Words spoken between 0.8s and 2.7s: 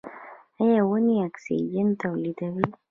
ونې اکسیجن تولیدوي؟